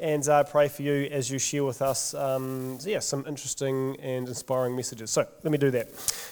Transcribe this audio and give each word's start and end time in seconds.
and 0.00 0.28
uh, 0.28 0.44
pray 0.44 0.68
for 0.68 0.82
you 0.82 1.08
as 1.10 1.30
you 1.30 1.38
share 1.38 1.64
with 1.64 1.82
us, 1.82 2.14
um, 2.14 2.78
yeah, 2.82 3.00
some 3.00 3.24
interesting 3.26 3.96
and 4.00 4.28
inspiring 4.28 4.76
messages. 4.76 5.10
So 5.10 5.26
let 5.42 5.50
me 5.50 5.58
do 5.58 5.70
that. 5.72 5.88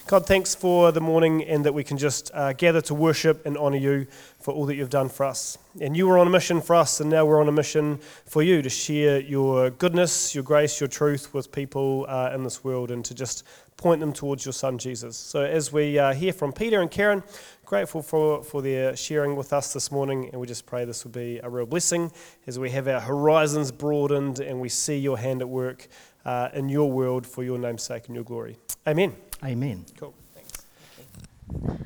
God, 0.07 0.25
thanks 0.25 0.54
for 0.54 0.92
the 0.92 1.00
morning 1.00 1.42
and 1.45 1.65
that 1.65 1.75
we 1.75 1.83
can 1.83 1.99
just 1.99 2.31
uh, 2.33 2.52
gather 2.52 2.81
to 2.83 2.94
worship 2.94 3.44
and 3.44 3.57
honour 3.58 3.79
you 3.79 4.07
for 4.41 4.55
all 4.55 4.67
that 4.67 4.76
you've 4.76 4.91
done 4.91 5.08
for 5.08 5.26
us. 5.26 5.58
And 5.81 5.97
you 5.97 6.07
were 6.07 6.18
on 6.18 6.26
a 6.26 6.31
mission 6.31 6.60
for 6.60 6.76
us, 6.76 7.00
and 7.00 7.10
now 7.10 7.26
we're 7.26 7.41
on 7.41 7.49
a 7.49 7.52
mission 7.52 7.99
for 8.25 8.43
you 8.43 8.62
to 8.62 8.71
share 8.71 9.21
your 9.21 9.71
goodness, 9.71 10.35
your 10.35 10.45
grace, 10.45 10.80
your 10.80 10.89
truth 10.89 11.35
with 11.35 11.51
people 11.51 12.07
uh, 12.09 12.30
in 12.33 12.45
this 12.45 12.62
world 12.62 12.91
and 12.91 13.05
to 13.05 13.14
just 13.14 13.45
point 13.77 14.01
them 14.01 14.13
towards 14.13 14.45
your 14.45 14.53
son 14.53 14.79
Jesus. 14.79 15.17
So 15.17 15.43
as 15.43 15.73
we 15.73 15.99
uh, 15.99 16.15
hear 16.15 16.33
from 16.33 16.53
Peter 16.53 16.81
and 16.81 16.91
Karen, 16.91 17.23
grateful 17.65 18.03
for, 18.03 18.43
for 18.43 18.63
their 18.63 18.97
sharing 18.97 19.37
with 19.37 19.53
us 19.53 19.73
this 19.73 19.93
morning, 19.93 20.31
and 20.33 20.41
we 20.41 20.47
just 20.47 20.67
pray 20.67 20.85
this 20.85 21.05
will 21.05 21.13
be 21.13 21.39
a 21.43 21.49
real 21.49 21.67
blessing 21.67 22.11
as 22.47 22.59
we 22.59 22.71
have 22.71 22.89
our 22.89 23.01
horizons 23.01 23.71
broadened 23.71 24.41
and 24.41 24.61
we 24.61 24.69
see 24.69 24.97
your 24.97 25.19
hand 25.19 25.43
at 25.43 25.49
work 25.49 25.89
uh, 26.25 26.48
in 26.55 26.69
your 26.69 26.91
world 26.91 27.27
for 27.27 27.45
your 27.45 27.59
name's 27.59 27.83
sake 27.83 28.07
and 28.07 28.15
your 28.15 28.25
glory. 28.25 28.57
Amen. 28.87 29.15
Amen. 29.45 29.84
Cool. 29.98 30.15
Thanks. 30.34 31.83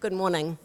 Good 0.00 0.12
morning. 0.12 0.58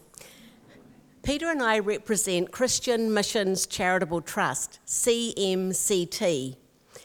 Peter 1.23 1.49
and 1.49 1.61
I 1.61 1.79
represent 1.79 2.51
Christian 2.51 3.13
Missions 3.13 3.65
Charitable 3.65 4.21
Trust, 4.21 4.79
CMCT. 4.85 6.57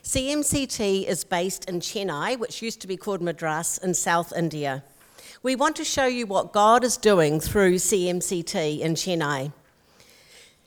CMCT 0.09 1.05
is 1.05 1.23
based 1.23 1.69
in 1.69 1.81
Chennai, 1.81 2.35
which 2.39 2.63
used 2.63 2.81
to 2.81 2.87
be 2.87 2.97
called 2.97 3.21
Madras, 3.21 3.77
in 3.77 3.93
South 3.93 4.33
India. 4.35 4.83
We 5.43 5.55
want 5.55 5.75
to 5.75 5.83
show 5.83 6.07
you 6.07 6.25
what 6.25 6.51
God 6.51 6.83
is 6.83 6.97
doing 6.97 7.39
through 7.39 7.75
CMCT 7.75 8.79
in 8.79 8.95
Chennai. 8.95 9.51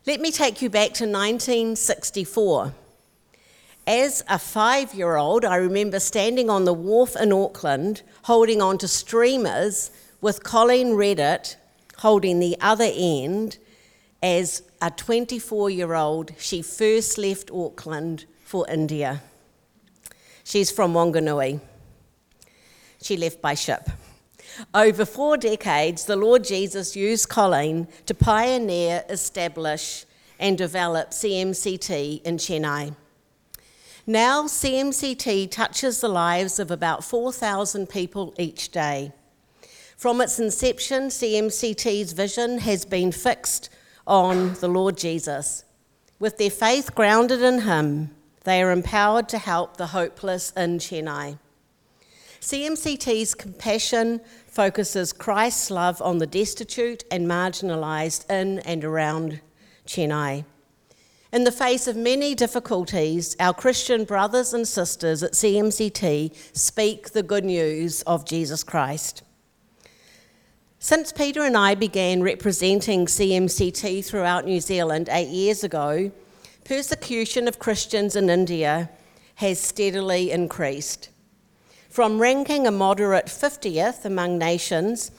Let 0.07 0.21
me 0.21 0.31
take 0.31 0.63
you 0.63 0.71
back 0.71 0.95
to 0.95 1.07
1964. 1.07 2.73
As 3.85 4.23
a 4.29 4.39
five 4.39 4.95
year 4.95 5.17
old, 5.17 5.45
I 5.45 5.57
remember 5.57 5.99
standing 5.99 6.49
on 6.49 6.65
the 6.65 6.73
wharf 6.73 7.17
in 7.17 7.33
Auckland 7.33 8.03
holding 8.23 8.63
on 8.63 8.79
to 8.79 8.87
streamers 8.87 9.91
with 10.21 10.45
Colleen 10.45 10.93
Redditt 10.93 11.57
holding 11.97 12.39
the 12.39 12.57
other 12.61 12.93
end 12.95 13.59
as 14.23 14.63
a 14.81 14.93
24 14.93 15.69
year 15.69 15.95
old, 15.95 16.31
she 16.39 16.63
first 16.63 17.19
left 17.19 17.51
Auckland 17.51 18.27
for 18.45 18.65
India. 18.71 19.21
She's 20.45 20.71
from 20.71 20.95
Wanganui. 20.95 21.61
She 23.03 23.17
left 23.17 23.41
by 23.41 23.55
ship. 23.55 23.89
Over 24.75 25.05
four 25.05 25.37
decades, 25.37 26.05
the 26.05 26.17
Lord 26.17 26.45
Jesus 26.45 26.95
used 26.95 27.29
Colleen 27.29 27.89
to 28.07 28.15
pioneer, 28.15 29.05
establish, 29.09 30.05
and 30.39 30.59
develop 30.59 31.11
CMCT 31.11 32.23
in 32.23 32.37
Chennai. 32.37 32.95
Now, 34.07 34.45
CMCT 34.45 35.51
touches 35.51 36.01
the 36.01 36.09
lives 36.09 36.59
of 36.59 36.71
about 36.71 37.05
4,000 37.05 37.89
people 37.89 38.35
each 38.37 38.71
day. 38.71 39.13
From 39.97 40.21
its 40.21 40.41
inception, 40.41 41.05
CMCT's 41.05 42.13
vision 42.13 42.59
has 42.59 42.85
been 42.85 43.13
fixed 43.13 43.71
on 44.05 44.55
the 44.55 44.67
Lord 44.67 44.99
Jesus. 44.99 45.65
With 46.19 46.39
their 46.39 46.51
faith 46.51 46.95
grounded 46.97 47.43
in 47.43 47.61
Him, 47.61 48.11
they 48.45 48.63
are 48.63 48.71
empowered 48.71 49.29
to 49.31 49.39
help 49.39 49.77
the 49.77 49.89
hopeless 49.89 50.51
in 50.53 50.79
Chennai. 50.79 51.39
CMCT's 52.41 53.35
compassion 53.35 54.21
focuses 54.49 55.13
Christ's 55.13 55.71
love 55.71 56.03
on 56.03 56.19
the 56.19 56.27
destitute 56.27 57.05
and 57.11 57.27
marginalised 57.27 58.29
in 58.29 58.59
and 58.61 58.85
around 58.85 59.41
Chennai. 59.87 60.45
In 61.33 61.45
the 61.45 61.53
face 61.53 61.87
of 61.87 61.97
many 61.97 62.35
difficulties, 62.35 63.37
our 63.41 63.55
Christian 63.55 64.05
brothers 64.05 64.53
and 64.53 64.69
sisters 64.69 65.23
at 65.23 65.33
CMCT 65.33 66.35
speak 66.53 67.11
the 67.11 67.23
good 67.23 67.45
news 67.45 68.03
of 68.03 68.27
Jesus 68.27 68.63
Christ. 68.63 69.23
Since 70.79 71.13
Peter 71.13 71.45
and 71.45 71.57
I 71.57 71.77
began 71.77 72.23
representing 72.23 73.07
CMCT 73.07 74.05
throughout 74.05 74.45
New 74.45 74.61
Zealand 74.61 75.09
eight 75.11 75.29
years 75.29 75.63
ago, 75.63 76.11
persecution 76.65 77.49
of 77.49 77.59
Christians 77.59 78.17
in 78.17 78.31
India 78.31 78.91
has 79.37 79.61
steadily 79.61 80.31
increased. 80.31 81.09
From 81.89 82.21
ranking 82.21 82.67
a 82.67 82.71
moderate 82.71 83.27
50th 83.27 84.05
among 84.05 84.39
nations, 84.39 85.11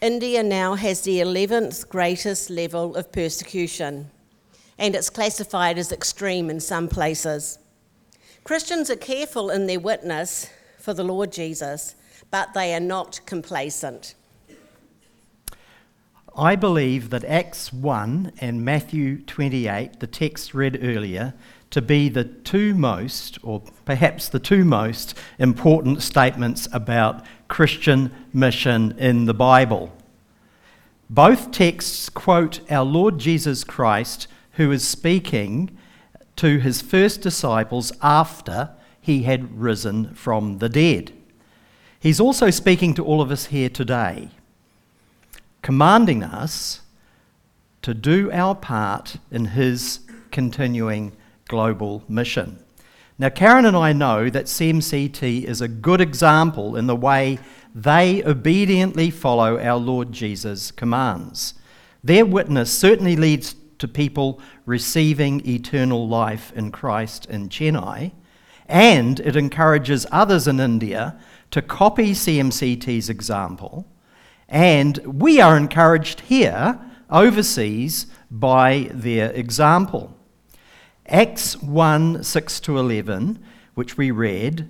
India 0.00 0.42
now 0.42 0.74
has 0.74 1.02
the 1.02 1.20
11th 1.20 1.88
greatest 1.88 2.50
level 2.50 2.96
of 2.96 3.12
persecution, 3.12 4.10
and 4.78 4.94
it's 4.94 5.10
classified 5.10 5.78
as 5.78 5.92
extreme 5.92 6.50
in 6.50 6.60
some 6.60 6.88
places. 6.88 7.58
Christians 8.44 8.90
are 8.90 8.96
careful 8.96 9.50
in 9.50 9.66
their 9.66 9.80
witness 9.80 10.50
for 10.78 10.94
the 10.94 11.04
Lord 11.04 11.32
Jesus, 11.32 11.94
but 12.30 12.54
they 12.54 12.74
are 12.74 12.80
not 12.80 13.20
complacent. 13.26 14.14
I 16.38 16.54
believe 16.54 17.08
that 17.10 17.24
Acts 17.24 17.72
1 17.72 18.32
and 18.42 18.62
Matthew 18.62 19.22
28, 19.22 20.00
the 20.00 20.06
text 20.06 20.52
read 20.52 20.78
earlier, 20.82 21.32
to 21.70 21.80
be 21.80 22.10
the 22.10 22.24
two 22.24 22.74
most, 22.74 23.38
or 23.42 23.62
perhaps 23.86 24.28
the 24.28 24.38
two 24.38 24.62
most, 24.62 25.14
important 25.38 26.02
statements 26.02 26.68
about 26.72 27.24
Christian 27.48 28.12
mission 28.34 28.94
in 28.98 29.24
the 29.24 29.32
Bible. 29.32 29.96
Both 31.08 31.52
texts 31.52 32.10
quote 32.10 32.60
our 32.70 32.84
Lord 32.84 33.18
Jesus 33.18 33.64
Christ, 33.64 34.28
who 34.52 34.70
is 34.72 34.86
speaking 34.86 35.76
to 36.36 36.58
his 36.58 36.82
first 36.82 37.22
disciples 37.22 37.92
after 38.02 38.72
he 39.00 39.22
had 39.22 39.58
risen 39.58 40.12
from 40.14 40.58
the 40.58 40.68
dead. 40.68 41.12
He's 41.98 42.20
also 42.20 42.50
speaking 42.50 42.92
to 42.94 43.04
all 43.04 43.22
of 43.22 43.30
us 43.30 43.46
here 43.46 43.70
today, 43.70 44.30
commanding 45.66 46.22
us 46.22 46.80
to 47.82 47.92
do 47.92 48.30
our 48.30 48.54
part 48.54 49.16
in 49.32 49.46
his 49.46 49.98
continuing 50.30 51.10
global 51.48 52.04
mission. 52.08 52.56
Now, 53.18 53.30
Karen 53.30 53.64
and 53.64 53.76
I 53.76 53.92
know 53.92 54.30
that 54.30 54.44
CMCT 54.44 55.42
is 55.42 55.60
a 55.60 55.66
good 55.66 56.00
example 56.00 56.76
in 56.76 56.86
the 56.86 56.94
way 56.94 57.40
they 57.74 58.22
obediently 58.22 59.10
follow 59.10 59.58
our 59.60 59.76
Lord 59.76 60.12
Jesus' 60.12 60.70
commands. 60.70 61.54
Their 62.04 62.24
witness 62.24 62.70
certainly 62.72 63.16
leads 63.16 63.56
to 63.80 63.88
people 63.88 64.40
receiving 64.66 65.44
eternal 65.44 66.06
life 66.06 66.52
in 66.54 66.70
Christ 66.70 67.26
in 67.26 67.48
Chennai, 67.48 68.12
and 68.68 69.18
it 69.18 69.34
encourages 69.34 70.06
others 70.12 70.46
in 70.46 70.60
India 70.60 71.18
to 71.50 71.60
copy 71.60 72.12
CMCT's 72.12 73.10
example. 73.10 73.84
And 74.48 74.98
we 74.98 75.40
are 75.40 75.56
encouraged 75.56 76.20
here, 76.20 76.80
overseas, 77.10 78.06
by 78.30 78.90
their 78.92 79.30
example. 79.32 80.16
Acts 81.08 81.60
1 81.62 82.22
6 82.22 82.60
to 82.60 82.78
11, 82.78 83.38
which 83.74 83.96
we 83.96 84.10
read, 84.10 84.68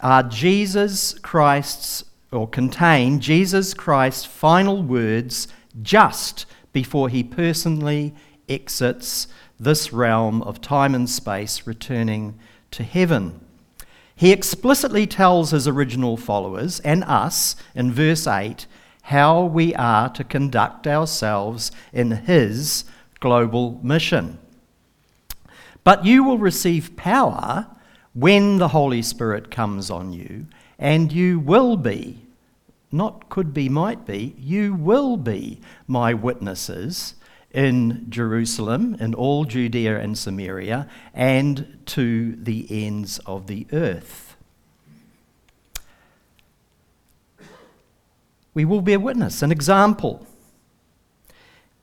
are 0.00 0.22
Jesus 0.22 1.18
Christ's, 1.18 2.04
or 2.30 2.48
contain 2.48 3.20
Jesus 3.20 3.74
Christ's 3.74 4.24
final 4.24 4.82
words 4.82 5.48
just 5.82 6.46
before 6.72 7.08
he 7.08 7.22
personally 7.22 8.14
exits 8.48 9.28
this 9.58 9.92
realm 9.92 10.42
of 10.42 10.60
time 10.60 10.94
and 10.94 11.08
space, 11.08 11.66
returning 11.66 12.38
to 12.70 12.82
heaven. 12.82 13.40
He 14.16 14.32
explicitly 14.32 15.06
tells 15.06 15.50
his 15.50 15.66
original 15.66 16.16
followers 16.16 16.80
and 16.80 17.02
us 17.04 17.56
in 17.74 17.92
verse 17.92 18.26
8 18.26 18.66
how 19.08 19.44
we 19.44 19.74
are 19.74 20.08
to 20.08 20.24
conduct 20.24 20.86
ourselves 20.86 21.70
in 21.92 22.10
his 22.10 22.84
global 23.20 23.78
mission. 23.82 24.38
But 25.82 26.06
you 26.06 26.24
will 26.24 26.38
receive 26.38 26.96
power 26.96 27.66
when 28.14 28.56
the 28.56 28.68
Holy 28.68 29.02
Spirit 29.02 29.50
comes 29.50 29.90
on 29.90 30.14
you, 30.14 30.46
and 30.78 31.12
you 31.12 31.38
will 31.38 31.76
be, 31.76 32.20
not 32.90 33.28
could 33.28 33.52
be, 33.52 33.68
might 33.68 34.06
be, 34.06 34.34
you 34.38 34.72
will 34.72 35.18
be 35.18 35.60
my 35.86 36.14
witnesses 36.14 37.14
in 37.50 38.06
Jerusalem, 38.08 38.96
in 38.98 39.12
all 39.12 39.44
Judea 39.44 40.00
and 40.00 40.16
Samaria, 40.16 40.88
and 41.12 41.78
to 41.86 42.36
the 42.36 42.66
ends 42.70 43.18
of 43.26 43.48
the 43.48 43.66
earth. 43.70 44.33
We 48.54 48.64
will 48.64 48.80
be 48.80 48.92
a 48.92 49.00
witness, 49.00 49.42
an 49.42 49.50
example, 49.50 50.26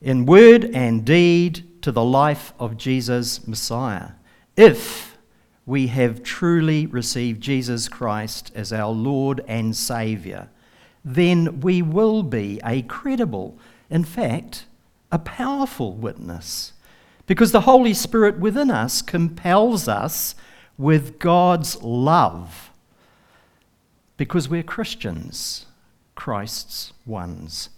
in 0.02 0.26
word 0.26 0.66
and 0.74 1.06
deed 1.06 1.82
to 1.84 1.92
the 1.92 2.04
life 2.04 2.54
of 2.58 2.78
Jesus 2.78 3.46
Messiah. 3.46 4.12
If 4.56 5.18
we 5.66 5.88
have 5.88 6.24
truly 6.24 6.86
received 6.86 7.42
Jesus 7.42 7.88
Christ 7.88 8.52
as 8.56 8.74
our 8.74 8.92
Lord 8.92 9.44
and 9.48 9.76
Saviour, 9.76 10.50
then 11.04 11.60
we 11.62 11.82
will 11.82 12.24
be 12.24 12.60
a 12.64 12.82
credible, 12.84 13.58
in 13.90 14.04
fact, 14.04 14.66
a 15.12 15.20
powerful 15.20 15.94
witness. 15.94 16.74
Because 17.28 17.52
the 17.52 17.62
Holy 17.62 17.94
Spirit 17.94 18.40
within 18.40 18.72
us 18.72 19.02
compels 19.02 19.88
us 19.88 20.36
with 20.78 21.20
God's 21.20 21.82
love. 21.82 22.72
Because 24.18 24.50
we're 24.50 24.64
Christians, 24.64 25.66
Christ's 26.22 26.94
ones. 27.04 27.70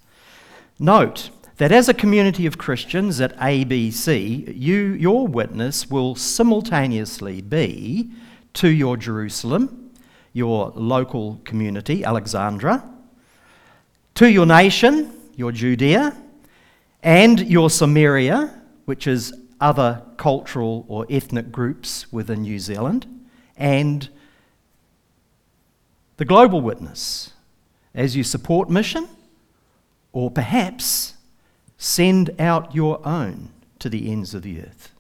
Note 0.78 1.30
that 1.60 1.72
as 1.72 1.88
a 1.88 1.94
community 1.94 2.46
of 2.46 2.58
Christians 2.58 3.22
at 3.22 3.34
ABC, 3.38 4.54
you, 4.54 4.88
your 4.96 5.26
witness 5.26 5.90
will 5.90 6.14
simultaneously 6.14 7.40
be 7.40 8.12
to 8.56 8.68
your 8.68 8.98
Jerusalem, 8.98 9.92
your 10.34 10.74
local 10.76 11.40
community, 11.46 12.04
Alexandra, 12.04 12.84
to 14.16 14.30
your 14.30 14.46
nation, 14.46 15.14
your 15.38 15.54
Judea, 15.54 16.14
and 17.02 17.40
your 17.40 17.70
Samaria, 17.70 18.62
which 18.84 19.08
is 19.08 19.34
other 19.62 20.04
cultural 20.18 20.84
or 20.90 21.06
ethnic 21.10 21.50
groups 21.50 22.12
within 22.12 22.42
New 22.42 22.60
Zealand, 22.60 23.08
and 23.56 24.10
the 26.18 26.26
global 26.26 26.60
witness 26.60 27.32
as 27.94 28.16
you 28.16 28.24
support 28.24 28.70
mission, 28.70 29.08
or 30.12 30.32
perhaps 30.32 31.14
send 31.78 32.30
out 32.40 32.74
your 32.74 33.06
own 33.06 33.50
to 33.80 33.90
the 33.90 34.12
ends 34.12 34.34
of 34.34 34.42
the 34.42 34.62
earth. 34.62 34.92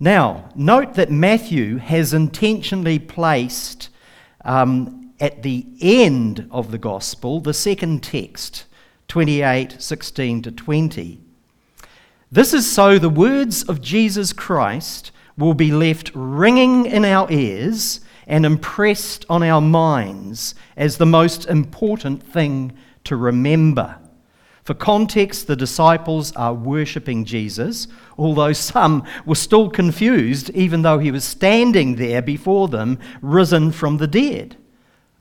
Now, 0.00 0.50
note 0.54 0.94
that 0.94 1.10
Matthew 1.10 1.78
has 1.78 2.14
intentionally 2.14 2.98
placed 2.98 3.88
um, 4.44 5.12
at 5.20 5.42
the 5.42 5.66
end 5.80 6.48
of 6.50 6.70
the 6.70 6.78
gospel 6.78 7.40
the 7.40 7.54
second 7.54 8.02
text, 8.02 8.64
28 9.08 9.80
16 9.80 10.42
to 10.42 10.52
20. 10.52 11.20
This 12.30 12.52
is 12.52 12.70
so 12.70 12.98
the 12.98 13.08
words 13.08 13.62
of 13.62 13.80
Jesus 13.80 14.32
Christ 14.32 15.10
will 15.36 15.54
be 15.54 15.72
left 15.72 16.10
ringing 16.14 16.86
in 16.86 17.04
our 17.04 17.30
ears 17.30 18.00
and 18.28 18.46
impressed 18.46 19.24
on 19.28 19.42
our 19.42 19.60
minds 19.60 20.54
as 20.76 20.98
the 20.98 21.06
most 21.06 21.46
important 21.46 22.22
thing 22.22 22.72
to 23.04 23.16
remember. 23.16 23.98
For 24.62 24.74
context, 24.74 25.46
the 25.46 25.56
disciples 25.56 26.30
are 26.36 26.52
worshipping 26.52 27.24
Jesus, 27.24 27.88
although 28.18 28.52
some 28.52 29.02
were 29.24 29.34
still 29.34 29.70
confused, 29.70 30.50
even 30.50 30.82
though 30.82 30.98
he 30.98 31.10
was 31.10 31.24
standing 31.24 31.96
there 31.96 32.20
before 32.20 32.68
them, 32.68 32.98
risen 33.22 33.72
from 33.72 33.96
the 33.96 34.06
dead. 34.06 34.58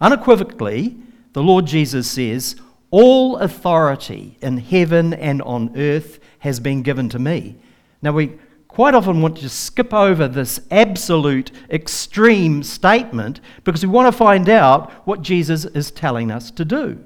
Unequivocally, 0.01 0.97
the 1.31 1.41
Lord 1.41 1.65
Jesus 1.65 2.11
says, 2.11 2.57
All 2.91 3.37
authority 3.37 4.37
in 4.41 4.57
heaven 4.57 5.13
and 5.13 5.41
on 5.43 5.71
earth 5.77 6.19
has 6.39 6.59
been 6.59 6.81
given 6.81 7.07
to 7.09 7.19
me. 7.19 7.55
Now, 8.01 8.11
we 8.11 8.37
quite 8.77 8.93
often 8.93 9.23
want 9.23 9.35
to 9.35 9.49
skip 9.49 9.91
over 9.91 10.27
this 10.27 10.59
absolute 10.69 11.49
extreme 11.71 12.61
statement 12.61 13.41
because 13.63 13.83
we 13.83 13.91
want 13.91 14.05
to 14.05 14.15
find 14.15 14.47
out 14.47 14.91
what 15.07 15.23
Jesus 15.23 15.65
is 15.65 15.89
telling 15.89 16.29
us 16.29 16.51
to 16.51 16.63
do. 16.63 17.03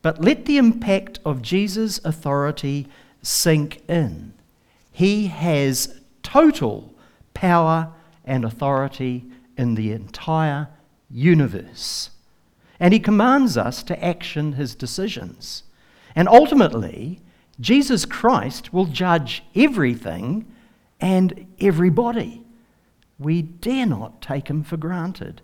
But 0.00 0.22
let 0.22 0.44
the 0.44 0.58
impact 0.58 1.18
of 1.24 1.42
Jesus' 1.42 1.98
authority 2.04 2.86
sink 3.20 3.82
in. 3.88 4.32
He 4.92 5.26
has 5.26 6.00
total 6.22 6.94
power 7.34 7.92
and 8.24 8.44
authority 8.44 9.24
in 9.58 9.74
the 9.74 9.90
entire 9.90 10.68
universe. 11.10 12.10
And 12.78 12.94
he 12.94 13.00
commands 13.00 13.56
us 13.56 13.82
to 13.82 14.04
action 14.04 14.52
his 14.52 14.76
decisions. 14.76 15.64
And 16.14 16.28
ultimately, 16.28 17.18
Jesus 17.58 18.04
Christ 18.04 18.72
will 18.72 18.86
judge 18.86 19.42
everything 19.56 20.46
and 21.02 21.46
everybody. 21.60 22.42
We 23.18 23.42
dare 23.42 23.86
not 23.86 24.22
take 24.22 24.48
him 24.48 24.62
for 24.62 24.78
granted. 24.78 25.42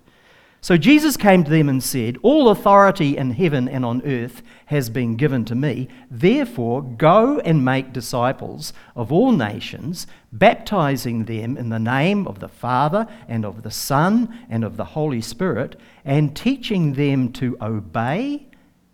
So 0.61 0.75
Jesus 0.75 1.15
came 1.15 1.45
to 1.45 1.49
them 1.49 1.69
and 1.69 1.81
said, 1.81 2.17
All 2.21 2.49
authority 2.49 3.15
in 3.15 3.31
heaven 3.31 3.69
and 3.69 3.85
on 3.85 4.01
earth 4.05 4.41
has 4.65 4.89
been 4.89 5.15
given 5.15 5.45
to 5.45 5.55
me. 5.55 5.87
Therefore, 6.11 6.81
go 6.81 7.39
and 7.39 7.63
make 7.63 7.93
disciples 7.93 8.73
of 8.95 9.11
all 9.11 9.31
nations, 9.31 10.05
baptizing 10.33 11.25
them 11.25 11.55
in 11.55 11.69
the 11.69 11.79
name 11.79 12.27
of 12.27 12.39
the 12.39 12.49
Father 12.49 13.07
and 13.29 13.45
of 13.45 13.63
the 13.63 13.71
Son 13.71 14.37
and 14.49 14.65
of 14.65 14.75
the 14.75 14.83
Holy 14.83 15.21
Spirit, 15.21 15.79
and 16.03 16.35
teaching 16.35 16.93
them 16.93 17.31
to 17.33 17.55
obey 17.61 18.47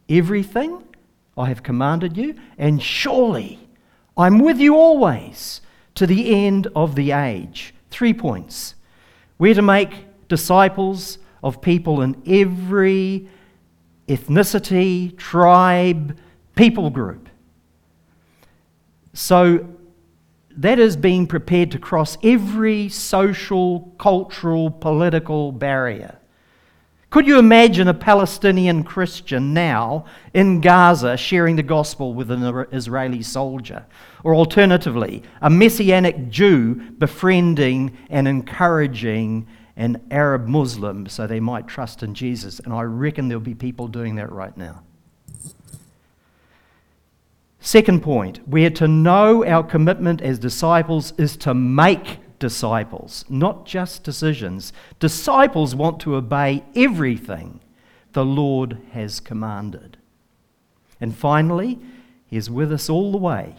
everything 0.07 0.83
I 1.35 1.47
have 1.47 1.63
commanded 1.63 2.15
you. 2.15 2.35
And 2.59 2.81
surely 2.81 3.59
I'm 4.15 4.37
with 4.37 4.59
you 4.59 4.75
always 4.75 5.61
to 5.95 6.05
the 6.05 6.45
end 6.45 6.67
of 6.75 6.95
the 6.95 7.11
age. 7.11 7.73
Three 7.89 8.13
points. 8.13 8.75
We're 9.37 9.55
to 9.55 9.61
make 9.61 10.05
disciples 10.27 11.17
of 11.43 11.61
people 11.61 12.01
in 12.01 12.21
every 12.25 13.27
ethnicity, 14.07 15.17
tribe, 15.17 16.17
people 16.55 16.89
group. 16.89 17.29
So 19.13 19.67
that 20.57 20.79
is 20.79 20.95
being 20.95 21.27
prepared 21.27 21.71
to 21.71 21.79
cross 21.79 22.17
every 22.23 22.89
social, 22.89 23.93
cultural, 23.97 24.71
political 24.71 25.51
barrier. 25.51 26.17
Could 27.09 27.27
you 27.27 27.39
imagine 27.39 27.87
a 27.87 27.93
Palestinian 27.93 28.83
Christian 28.83 29.53
now 29.53 30.05
in 30.33 30.59
Gaza 30.59 31.15
sharing 31.15 31.55
the 31.55 31.63
gospel 31.63 32.13
with 32.13 32.29
an 32.29 32.65
Israeli 32.71 33.21
soldier? 33.21 33.85
Or 34.23 34.35
alternatively, 34.35 35.23
a 35.41 35.49
Messianic 35.49 36.29
Jew 36.29 36.75
befriending 36.97 37.97
and 38.09 38.27
encouraging 38.27 39.47
an 39.77 40.01
Arab 40.11 40.47
Muslim 40.47 41.07
so 41.07 41.27
they 41.27 41.39
might 41.39 41.67
trust 41.67 42.03
in 42.03 42.13
Jesus. 42.13 42.59
And 42.59 42.73
I 42.73 42.81
reckon 42.81 43.27
there'll 43.27 43.41
be 43.41 43.55
people 43.55 43.87
doing 43.87 44.15
that 44.15 44.31
right 44.31 44.55
now. 44.57 44.83
Second 47.59 48.03
point, 48.03 48.47
we 48.47 48.65
are 48.65 48.71
to 48.71 48.87
know 48.87 49.43
our 49.45 49.63
commitment 49.63 50.21
as 50.21 50.37
disciples 50.37 51.13
is 51.17 51.35
to 51.37 51.53
make 51.53 52.19
disciples, 52.45 53.25
not 53.27 53.65
just 53.65 54.03
decisions. 54.03 54.71
Disciples 54.99 55.73
want 55.73 55.99
to 56.01 56.13
obey 56.13 56.63
everything 56.75 57.59
the 58.13 58.23
Lord 58.23 58.77
has 58.91 59.19
commanded. 59.19 59.97
And 61.01 61.17
finally, 61.17 61.79
He 62.27 62.37
is 62.37 62.47
with 62.47 62.71
us 62.71 62.87
all 62.87 63.11
the 63.11 63.17
way. 63.17 63.55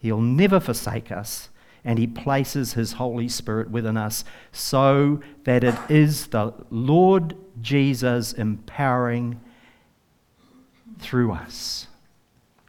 He'll 0.00 0.20
never 0.20 0.60
forsake 0.60 1.10
us 1.10 1.48
and 1.82 1.98
He 1.98 2.06
places 2.06 2.74
His 2.74 2.92
Holy 2.92 3.26
Spirit 3.26 3.70
within 3.70 3.96
us 3.96 4.22
so 4.52 5.22
that 5.44 5.64
it 5.64 5.76
is 5.88 6.26
the 6.26 6.52
Lord 6.68 7.38
Jesus 7.62 8.34
empowering 8.34 9.40
through 10.98 11.32
us. 11.32 11.86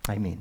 Amen. 0.07 0.39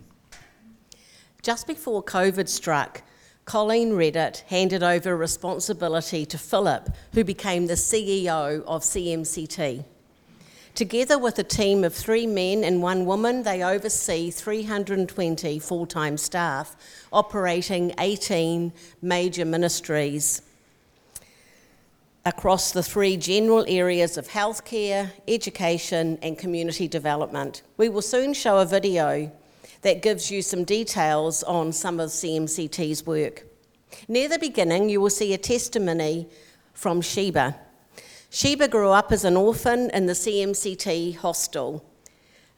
Just 1.43 1.67
before 1.67 2.01
COVID 2.01 2.49
struck, 2.49 3.03
Colleen 3.51 3.95
Redditt 3.95 4.45
handed 4.47 4.85
over 4.85 5.17
responsibility 5.17 6.25
to 6.25 6.39
Philip, 6.39 6.89
who 7.15 7.25
became 7.25 7.67
the 7.67 7.75
CEO 7.75 8.63
of 8.63 8.83
CMCT. 8.83 9.85
Together 10.77 11.19
with 11.19 11.37
a 11.37 11.43
team 11.43 11.83
of 11.83 11.93
three 11.93 12.29
men 12.29 12.63
and 12.63 12.81
one 12.81 13.07
woman, 13.07 13.43
they 13.43 13.65
oversee 13.65 14.31
320 14.31 15.59
full 15.59 15.85
time 15.85 16.17
staff 16.17 16.77
operating 17.13 17.93
18 17.99 18.73
major 19.03 19.45
ministries 19.45 20.43
across 22.25 22.71
the 22.71 22.85
three 22.85 23.17
general 23.17 23.65
areas 23.67 24.17
of 24.17 24.29
healthcare, 24.29 25.11
education, 25.27 26.21
and 26.23 26.39
community 26.39 26.87
development. 26.87 27.63
We 27.79 27.89
will 27.89 28.03
soon 28.03 28.33
show 28.33 28.59
a 28.59 28.65
video 28.65 29.33
that 29.83 30.03
gives 30.03 30.31
you 30.31 30.43
some 30.43 30.65
details 30.65 31.43
on 31.43 31.73
some 31.73 32.01
of 32.01 32.11
CMCT's 32.11 33.07
work. 33.07 33.45
Near 34.09 34.29
the 34.29 34.39
beginning, 34.39 34.89
you 34.89 35.01
will 35.01 35.11
see 35.11 35.33
a 35.33 35.39
testimony 35.39 36.29
from 36.73 37.01
Sheba. 37.01 37.57
Sheba 38.31 38.69
grew 38.69 38.91
up 38.91 39.11
as 39.11 39.25
an 39.25 39.37
orphan 39.37 39.91
in 39.91 40.07
the 40.07 40.13
CMCT 40.13 41.17
hostel. 41.17 41.85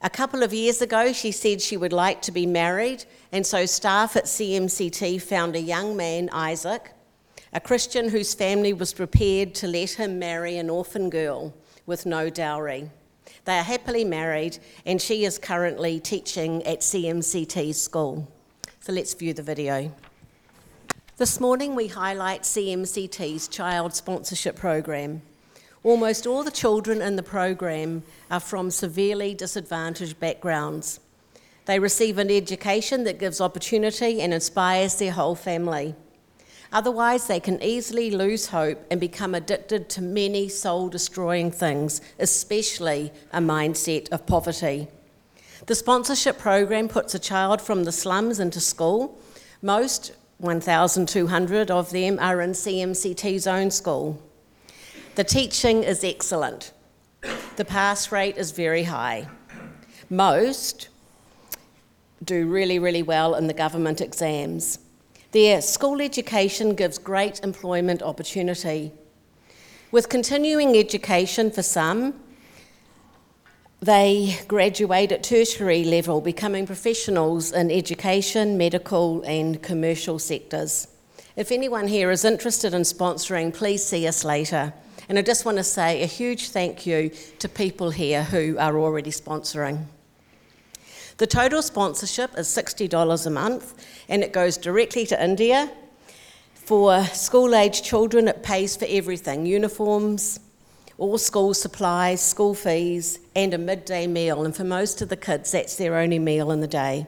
A 0.03 0.11
couple 0.11 0.43
of 0.43 0.53
years 0.53 0.83
ago, 0.83 1.13
she 1.13 1.31
said 1.31 1.63
she 1.63 1.77
would 1.77 1.93
like 1.93 2.21
to 2.23 2.33
be 2.33 2.45
married, 2.45 3.05
and 3.31 3.47
so 3.47 3.67
staff 3.67 4.17
at 4.17 4.25
CMCT 4.25 5.23
found 5.23 5.55
a 5.55 5.61
young 5.61 5.97
man, 5.97 6.29
Isaac, 6.33 6.91
a 7.53 7.61
Christian 7.61 8.09
whose 8.09 8.35
family 8.35 8.73
was 8.73 8.93
prepared 8.93 9.55
to 9.57 9.69
let 9.69 9.93
him 9.93 10.19
marry 10.19 10.57
an 10.57 10.69
orphan 10.69 11.09
girl 11.09 11.55
with 11.87 12.05
no 12.05 12.29
dowry. 12.31 12.91
They 13.45 13.59
are 13.59 13.65
happily 13.65 14.05
married, 14.05 14.59
and 14.87 15.03
she 15.03 15.25
is 15.25 15.39
currently 15.39 15.99
teaching 15.99 16.63
at 16.65 16.81
CMCT 16.81 17.75
school. 17.75 18.29
So 18.81 18.93
let's 18.93 19.15
view 19.15 19.35
the 19.35 19.43
video. 19.43 19.93
This 21.17 21.41
morning, 21.41 21.75
we 21.75 21.89
highlight 21.89 22.43
CMCT's 22.43 23.49
child 23.49 23.95
sponsorship 23.95 24.57
program. 24.57 25.23
Almost 25.83 26.27
all 26.27 26.45
the 26.45 26.53
children 26.53 27.03
in 27.03 27.17
the 27.17 27.23
program 27.23 28.05
are 28.31 28.39
from 28.39 28.71
severely 28.71 29.35
disadvantaged 29.35 30.21
backgrounds. 30.21 31.01
They 31.67 31.81
receive 31.81 32.19
an 32.19 32.31
education 32.31 33.05
that 33.05 33.19
gives 33.19 33.41
opportunity 33.41 34.21
and 34.21 34.33
inspires 34.33 34.97
their 34.97 35.13
whole 35.13 35.35
family. 35.35 35.97
Otherwise, 36.73 37.27
they 37.27 37.39
can 37.39 37.63
easily 37.63 38.11
lose 38.11 38.47
hope 38.47 38.79
and 38.91 38.99
become 38.99 39.35
addicted 39.35 39.91
to 39.91 40.01
many 40.01 40.49
soul 40.49 40.89
destroying 40.89 41.51
things, 41.51 42.01
especially 42.19 43.13
a 43.33 43.39
mindset 43.39 44.09
of 44.11 44.27
poverty. 44.27 44.89
The 45.67 45.75
sponsorship 45.75 46.39
program 46.39 46.89
puts 46.89 47.15
a 47.15 47.19
child 47.19 47.61
from 47.61 47.85
the 47.85 47.93
slums 47.93 48.41
into 48.41 48.59
school. 48.59 49.21
Most, 49.61 50.13
1,200 50.39 51.71
of 51.71 51.91
them, 51.91 52.19
are 52.19 52.41
in 52.41 52.51
CMCT's 52.51 53.47
own 53.47 53.71
school. 53.71 54.21
The 55.15 55.25
teaching 55.25 55.85
is 55.85 56.03
excellent. 56.03 56.73
The 57.57 57.65
pass 57.67 58.11
rate 58.11 58.39
is 58.39 58.51
very 58.51 58.85
high. 58.85 59.29
Most 60.09 60.89
do 62.25 62.47
really, 62.49 62.79
really 62.79 63.03
well 63.03 63.35
in 63.35 63.47
the 63.47 63.55
government 63.55 64.01
exams. 64.01 64.79
Their 65.33 65.63
school 65.63 66.03
education 66.03 66.75
gives 66.75 66.99
great 66.99 67.41
employment 67.43 68.03
opportunity. 68.03 68.93
With 69.91 70.11
continuing 70.11 70.77
education 70.77 71.51
for 71.51 71.63
some, 71.63 72.21
they 73.81 74.39
graduate 74.47 75.11
at 75.11 75.23
tertiary 75.23 75.85
level, 75.85 76.21
becoming 76.21 76.67
professionals 76.67 77.51
in 77.51 77.71
education, 77.71 78.59
medical, 78.59 79.23
and 79.23 79.63
commercial 79.63 80.19
sectors. 80.19 80.89
If 81.35 81.51
anyone 81.51 81.89
here 81.89 82.11
is 82.11 82.27
interested 82.27 82.75
in 82.75 82.83
sponsoring, 82.83 83.55
please 83.55 83.83
see 83.83 84.07
us 84.07 84.25
later. 84.25 84.75
And 85.09 85.19
I 85.19 85.23
just 85.23 85.47
want 85.47 85.57
to 85.57 85.65
say 85.65 86.03
a 86.03 86.07
huge 86.07 86.51
thank 86.51 86.87
you 86.87 87.11
to 87.39 87.49
people 87.49 87.91
here 87.91 88.23
who 88.23 88.59
are 88.59 88.79
already 88.79 89.11
sponsoring. 89.11 89.87
The 91.19 91.27
total 91.27 91.63
sponsorship 91.63 92.37
is 92.39 92.49
$60 92.49 93.27
a 93.27 93.31
month 93.31 93.75
and 94.09 94.23
it 94.23 94.33
goes 94.33 94.57
directly 94.57 95.07
to 95.07 95.23
India. 95.23 95.71
For 96.55 97.05
school 97.05 97.55
age 97.55 97.83
children, 97.83 98.29
it 98.29 98.43
pays 98.43 98.77
for 98.77 98.87
everything 98.89 99.45
uniforms, 99.45 100.41
all 100.97 101.19
school 101.19 101.55
supplies, 101.55 102.23
school 102.23 102.55
fees, 102.55 103.19
and 103.35 103.53
a 103.53 103.59
midday 103.59 104.07
meal. 104.07 104.45
And 104.45 104.57
for 104.57 104.65
most 104.65 105.03
of 105.03 105.09
the 105.09 105.17
kids, 105.17 105.53
that's 105.53 105.77
their 105.77 105.97
only 105.97 106.19
meal 106.19 106.51
in 106.51 106.61
the 106.61 106.69
day. 106.69 107.07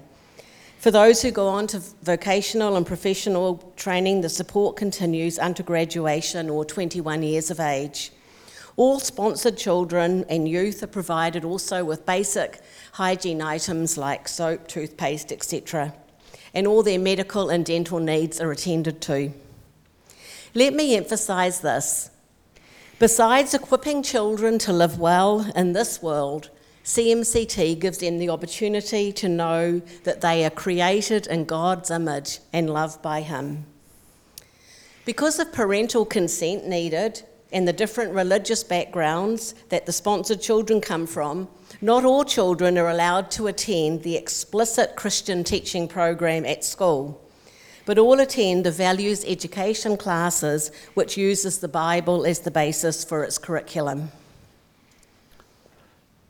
For 0.79 0.91
those 0.91 1.23
who 1.23 1.31
go 1.31 1.49
on 1.49 1.67
to 1.69 1.79
vocational 2.03 2.77
and 2.77 2.87
professional 2.87 3.73
training, 3.77 4.21
the 4.21 4.29
support 4.29 4.77
continues 4.77 5.39
unto 5.39 5.63
graduation 5.63 6.51
or 6.51 6.65
21 6.65 7.23
years 7.23 7.51
of 7.51 7.59
age. 7.59 8.13
All 8.77 8.99
sponsored 8.99 9.57
children 9.57 10.25
and 10.29 10.49
youth 10.49 10.83
are 10.83 10.89
provided 10.89 11.45
also 11.45 11.85
with 11.85 12.07
basic 12.07 12.61
hygiene 12.93 13.41
items 13.41 13.97
like 13.97 14.27
soap, 14.27 14.67
toothpaste, 14.67 15.31
etc. 15.31 15.95
And 16.53 16.67
all 16.67 16.83
their 16.83 16.99
medical 16.99 17.51
and 17.51 17.65
dental 17.65 18.01
needs 18.01 18.41
are 18.41 18.51
attended 18.51 19.01
to. 19.03 19.33
Let 20.55 20.75
me 20.75 20.97
emphasise 20.97 21.59
this. 21.61 22.11
Besides 22.99 23.55
equipping 23.55 24.03
children 24.03 24.59
to 24.61 24.73
live 24.73 24.99
well 24.99 25.51
in 25.55 25.73
this 25.73 26.03
world, 26.03 26.51
CMCT 26.85 27.79
gives 27.79 27.99
them 27.99 28.19
the 28.19 28.29
opportunity 28.29 29.13
to 29.13 29.29
know 29.29 29.81
that 30.03 30.21
they 30.21 30.45
are 30.45 30.51
created 30.51 31.27
in 31.27 31.45
God's 31.45 31.91
image 31.91 32.41
and 32.53 32.69
loved 32.69 33.03
by 33.03 33.21
Him. 33.23 33.67
Because 35.05 35.39
of 35.39 35.53
parental 35.53 36.05
consent 36.05 36.67
needed, 36.67 37.23
and 37.55 37.69
the 37.69 37.73
different 37.73 38.13
religious 38.13 38.65
backgrounds 38.65 39.55
that 39.69 39.87
the 39.87 39.93
sponsored 39.93 40.43
children 40.43 40.81
come 40.81 41.07
from, 41.07 41.49
not 41.81 42.05
all 42.05 42.25
children 42.25 42.77
are 42.77 42.91
allowed 42.91 43.31
to 43.31 43.47
attend 43.47 44.03
the 44.03 44.17
explicit 44.17 44.97
Christian 44.97 45.45
teaching 45.45 45.87
program 45.87 46.45
at 46.45 46.65
school, 46.65 47.25
but 47.87 47.97
all 47.97 48.19
attend 48.19 48.67
the 48.67 48.73
values 48.73 49.25
education 49.25 49.97
classes 49.97 50.73
which 50.95 51.17
uses 51.17 51.59
the 51.59 51.69
Bible 51.69 52.27
as 52.27 52.41
the 52.41 52.51
basis 52.51 53.05
for 53.05 53.23
its 53.23 53.39
curriculum. 53.39 54.11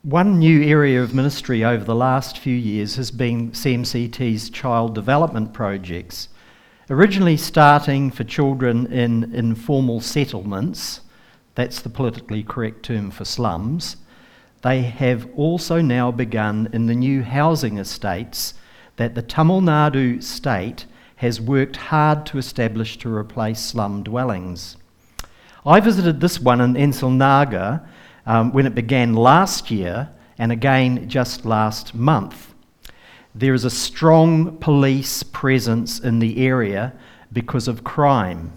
One 0.03 0.37
new 0.37 0.61
area 0.61 1.01
of 1.01 1.15
ministry 1.15 1.63
over 1.65 1.83
the 1.83 1.95
last 1.95 2.37
few 2.37 2.55
years 2.55 2.97
has 2.97 3.09
been 3.09 3.49
CMCT's 3.49 4.51
child 4.51 4.93
development 4.93 5.53
projects. 5.53 6.29
Originally 6.87 7.35
starting 7.35 8.11
for 8.11 8.23
children 8.23 8.85
in 8.93 9.33
informal 9.33 10.01
settlements, 10.01 11.01
that's 11.55 11.81
the 11.81 11.89
politically 11.89 12.43
correct 12.43 12.83
term 12.83 13.11
for 13.11 13.25
slums, 13.25 13.97
they 14.61 14.81
have 14.81 15.27
also 15.35 15.81
now 15.81 16.11
begun 16.11 16.69
in 16.73 16.85
the 16.85 16.95
new 16.95 17.23
housing 17.23 17.77
estates 17.77 18.53
that 18.97 19.15
the 19.15 19.21
Tamil 19.21 19.61
Nadu 19.61 20.21
state 20.21 20.85
has 21.17 21.39
worked 21.39 21.77
hard 21.77 22.25
to 22.27 22.37
establish 22.37 22.97
to 22.97 23.13
replace 23.13 23.59
slum 23.59 24.03
dwellings. 24.03 24.77
I 25.65 25.79
visited 25.79 26.19
this 26.19 26.39
one 26.39 26.61
in 26.61 26.73
Ensilnagar 26.75 27.87
um, 28.25 28.51
when 28.53 28.65
it 28.65 28.75
began 28.75 29.13
last 29.13 29.71
year 29.71 30.09
and 30.37 30.51
again 30.51 31.07
just 31.07 31.45
last 31.45 31.95
month. 31.95 32.53
There 33.33 33.53
is 33.53 33.65
a 33.65 33.69
strong 33.69 34.57
police 34.57 35.23
presence 35.23 35.99
in 35.99 36.19
the 36.19 36.45
area 36.45 36.93
because 37.33 37.67
of 37.67 37.83
crime. 37.83 38.51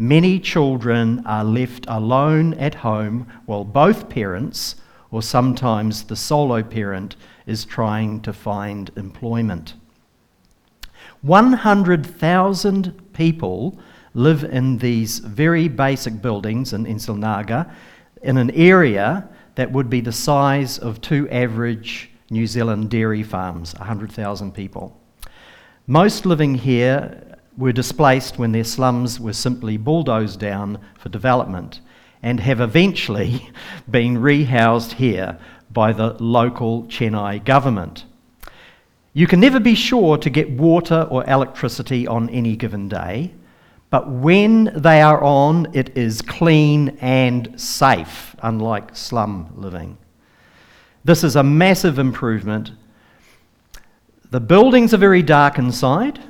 Many 0.00 0.38
children 0.38 1.24
are 1.26 1.42
left 1.42 1.84
alone 1.88 2.54
at 2.54 2.76
home 2.76 3.26
while 3.46 3.64
both 3.64 4.08
parents, 4.08 4.76
or 5.10 5.22
sometimes 5.22 6.04
the 6.04 6.14
solo 6.14 6.62
parent, 6.62 7.16
is 7.46 7.64
trying 7.64 8.20
to 8.20 8.32
find 8.32 8.92
employment. 8.96 9.74
100,000 11.22 13.12
people 13.12 13.76
live 14.14 14.44
in 14.44 14.78
these 14.78 15.18
very 15.18 15.66
basic 15.66 16.22
buildings 16.22 16.72
in 16.72 16.86
Ensilnagar 16.86 17.68
in 18.22 18.36
an 18.36 18.52
area 18.52 19.28
that 19.56 19.72
would 19.72 19.90
be 19.90 20.00
the 20.00 20.12
size 20.12 20.78
of 20.78 21.00
two 21.00 21.28
average 21.30 22.10
New 22.30 22.46
Zealand 22.46 22.88
dairy 22.88 23.24
farms, 23.24 23.74
100,000 23.78 24.52
people. 24.52 24.96
Most 25.88 26.24
living 26.24 26.54
here 26.54 27.27
were 27.58 27.72
displaced 27.72 28.38
when 28.38 28.52
their 28.52 28.64
slums 28.64 29.18
were 29.18 29.32
simply 29.32 29.76
bulldozed 29.76 30.38
down 30.38 30.78
for 30.96 31.08
development 31.08 31.80
and 32.22 32.40
have 32.40 32.60
eventually 32.60 33.50
been 33.90 34.16
rehoused 34.16 34.92
here 34.92 35.38
by 35.70 35.92
the 35.92 36.16
local 36.22 36.84
Chennai 36.84 37.44
government. 37.44 38.04
You 39.12 39.26
can 39.26 39.40
never 39.40 39.58
be 39.58 39.74
sure 39.74 40.16
to 40.18 40.30
get 40.30 40.50
water 40.50 41.06
or 41.10 41.28
electricity 41.28 42.06
on 42.06 42.30
any 42.30 42.54
given 42.54 42.88
day, 42.88 43.34
but 43.90 44.08
when 44.08 44.70
they 44.76 45.00
are 45.02 45.22
on, 45.22 45.66
it 45.72 45.96
is 45.96 46.22
clean 46.22 46.96
and 47.00 47.60
safe, 47.60 48.36
unlike 48.42 48.94
slum 48.94 49.52
living. 49.56 49.98
This 51.04 51.24
is 51.24 51.36
a 51.36 51.42
massive 51.42 51.98
improvement. 51.98 52.70
The 54.30 54.40
buildings 54.40 54.92
are 54.92 54.98
very 54.98 55.22
dark 55.22 55.58
inside, 55.58 56.20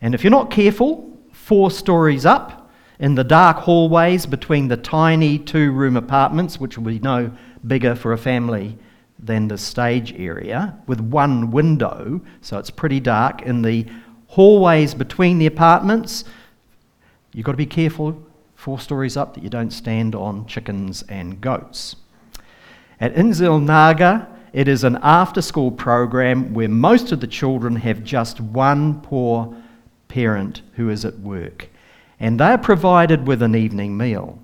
and 0.00 0.14
if 0.14 0.22
you're 0.22 0.30
not 0.30 0.50
careful, 0.50 1.18
four 1.32 1.70
stories 1.70 2.26
up, 2.26 2.70
in 2.98 3.14
the 3.14 3.24
dark 3.24 3.58
hallways 3.58 4.26
between 4.26 4.68
the 4.68 4.76
tiny 4.76 5.38
two 5.38 5.70
room 5.72 5.96
apartments, 5.96 6.58
which 6.58 6.76
will 6.76 6.84
be 6.84 6.98
no 6.98 7.30
bigger 7.66 7.94
for 7.94 8.12
a 8.12 8.18
family 8.18 8.76
than 9.18 9.48
the 9.48 9.58
stage 9.58 10.14
area, 10.18 10.78
with 10.86 11.00
one 11.00 11.50
window, 11.50 12.20
so 12.40 12.58
it's 12.58 12.70
pretty 12.70 13.00
dark. 13.00 13.42
In 13.42 13.62
the 13.62 13.86
hallways 14.28 14.94
between 14.94 15.38
the 15.38 15.46
apartments, 15.46 16.24
you've 17.32 17.46
got 17.46 17.52
to 17.52 17.58
be 17.58 17.66
careful, 17.66 18.22
four 18.54 18.78
stories 18.78 19.16
up, 19.16 19.34
that 19.34 19.42
you 19.42 19.50
don't 19.50 19.72
stand 19.72 20.14
on 20.14 20.46
chickens 20.46 21.02
and 21.08 21.40
goats. 21.40 21.96
At 23.00 23.14
Inzil 23.14 23.62
Naga, 23.62 24.28
it 24.52 24.68
is 24.68 24.84
an 24.84 24.98
after 25.02 25.42
school 25.42 25.70
program 25.70 26.54
where 26.54 26.68
most 26.68 27.12
of 27.12 27.20
the 27.20 27.26
children 27.26 27.76
have 27.76 28.02
just 28.02 28.40
one 28.40 29.00
poor 29.02 29.54
parent 30.16 30.62
who 30.76 30.88
is 30.88 31.04
at 31.04 31.18
work. 31.18 31.68
And 32.18 32.40
they 32.40 32.46
are 32.46 32.56
provided 32.56 33.26
with 33.26 33.42
an 33.42 33.54
evening 33.54 33.98
meal. 33.98 34.38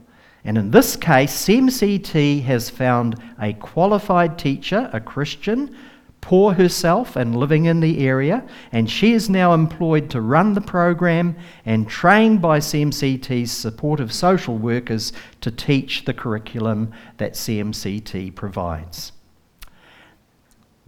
And 0.45 0.59
in 0.59 0.71
this 0.71 0.97
case, 0.97 1.33
CMCT 1.47 2.43
has 2.43 2.69
found 2.69 3.17
a 3.41 3.55
qualified 3.55 4.39
teacher, 4.39 4.91
a 4.93 5.01
Christian, 5.01 5.75
poor 6.21 6.53
herself 6.53 7.17
and 7.17 7.35
living 7.35 7.65
in 7.65 7.81
the 7.81 8.07
area, 8.07 8.47
and 8.71 8.91
she 8.91 9.15
is 9.15 9.31
now 9.31 9.55
employed 9.55 10.11
to 10.11 10.21
run 10.21 10.53
the 10.53 10.61
program 10.61 11.35
and 11.65 11.89
trained 11.89 12.43
by 12.43 12.59
CMCT's 12.59 13.51
supportive 13.51 14.13
social 14.13 14.59
workers 14.59 15.11
to 15.41 15.51
teach 15.51 16.05
the 16.05 16.13
curriculum 16.13 16.93
that 17.17 17.33
CMCT 17.33 18.35
provides. 18.35 19.13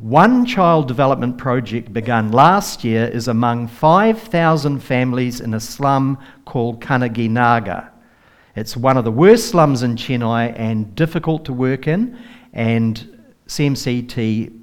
One 0.05 0.45
child 0.45 0.87
development 0.87 1.39
project 1.39 1.91
begun 1.91 2.31
last 2.31 2.85
year 2.85 3.07
is 3.07 3.27
among 3.27 3.69
5,000 3.69 4.81
families 4.81 5.41
in 5.41 5.55
a 5.55 5.61
slum 5.61 6.19
called 6.45 6.83
Kanaginagar. 6.83 7.89
It's 8.55 8.77
one 8.77 8.99
of 8.99 9.05
the 9.05 9.11
worst 9.11 9.49
slums 9.49 9.83
in 9.83 9.97
Chennai 9.97 10.53
and 10.59 10.95
difficult 10.95 11.47
to 11.47 11.55
work 11.55 11.89
in, 11.89 12.19
and 12.53 13.19
CMCT 13.49 14.61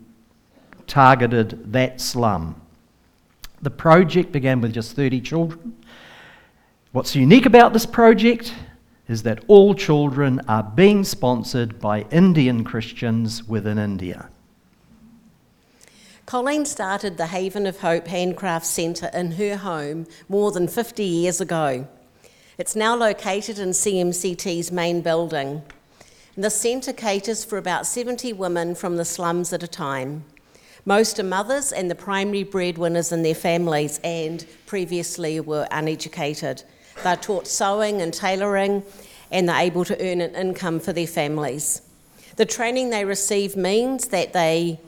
targeted 0.86 1.74
that 1.74 2.00
slum. 2.00 2.62
The 3.64 3.72
project 3.72 4.32
began 4.32 4.62
with 4.62 4.76
just 4.76 4.96
30 4.96 5.22
children. 5.22 5.76
What's 6.92 7.16
unique 7.16 7.48
about 7.48 7.74
this 7.74 7.88
project 7.88 8.54
is 9.08 9.24
that 9.24 9.44
all 9.48 9.74
children 9.74 10.40
are 10.48 10.62
being 10.62 11.04
sponsored 11.04 11.80
by 11.80 12.02
Indian 12.12 12.64
Christians 12.64 13.46
within 13.46 13.80
India. 13.80 14.30
Colleen 16.32 16.64
started 16.64 17.18
the 17.18 17.26
Haven 17.26 17.68
of 17.68 17.82
Hope 17.82 18.08
Handcraft 18.08 18.66
Centre 18.66 19.10
in 19.14 19.34
her 19.34 19.58
home 19.58 20.08
more 20.30 20.54
than 20.54 20.66
50 20.66 21.04
years 21.04 21.42
ago. 21.42 21.86
It's 22.58 22.74
now 22.74 22.96
located 22.96 23.60
in 23.60 23.72
CMCT's 23.72 24.72
main 24.72 25.02
building. 25.02 25.62
The 26.38 26.50
centre 26.50 26.94
caters 26.94 27.44
for 27.44 27.58
about 27.58 27.86
70 27.86 28.32
women 28.32 28.76
from 28.76 28.96
the 28.96 29.04
slums 29.04 29.52
at 29.52 29.62
a 29.62 29.68
time. 29.68 30.24
Most 30.86 31.20
are 31.20 31.24
mothers 31.24 31.74
and 31.74 31.92
the 31.92 31.96
primary 31.96 32.44
breadwinners 32.44 33.12
in 33.12 33.24
their 33.24 33.36
families 33.36 34.00
and 34.02 34.46
previously 34.68 35.42
were 35.42 35.68
uneducated. 35.70 36.64
They're 37.04 37.18
taught 37.18 37.46
sewing 37.46 38.02
and 38.02 38.14
tailoring 38.14 38.84
and 39.32 39.50
they're 39.50 39.60
able 39.60 39.84
to 39.84 40.02
earn 40.02 40.22
an 40.22 40.34
income 40.36 40.80
for 40.80 40.94
their 40.94 41.08
families. 41.08 41.82
The 42.38 42.46
training 42.46 42.90
they 42.90 43.04
receive 43.04 43.58
means 43.58 44.08
that 44.08 44.32
they, 44.32 44.80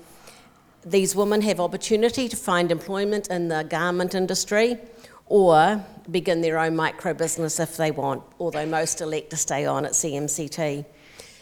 these 0.85 1.15
women 1.15 1.41
have 1.41 1.59
opportunity 1.59 2.27
to 2.27 2.35
find 2.35 2.71
employment 2.71 3.27
in 3.29 3.47
the 3.47 3.63
garment 3.63 4.15
industry 4.15 4.77
or 5.27 5.83
begin 6.11 6.41
their 6.41 6.59
own 6.59 6.75
micro 6.75 7.13
business 7.13 7.59
if 7.59 7.77
they 7.77 7.91
want, 7.91 8.21
although 8.39 8.65
most 8.65 9.01
elect 9.01 9.29
to 9.29 9.37
stay 9.37 9.65
on 9.65 9.85
at 9.85 9.93
CMCT. 9.93 10.85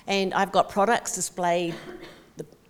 And 0.07 0.33
I've 0.33 0.51
got 0.51 0.69
products 0.69 1.15
displayed 1.15 1.75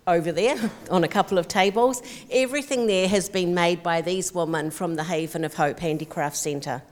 over 0.06 0.32
there 0.32 0.56
on 0.90 1.04
a 1.04 1.08
couple 1.08 1.38
of 1.38 1.48
tables. 1.48 2.02
Everything 2.30 2.86
there 2.86 3.08
has 3.08 3.28
been 3.28 3.54
made 3.54 3.82
by 3.82 4.00
these 4.00 4.32
women 4.34 4.70
from 4.70 4.94
the 4.94 5.04
Haven 5.04 5.44
of 5.44 5.54
Hope 5.54 5.78
Handicraft 5.78 6.36
Centre. 6.36 6.82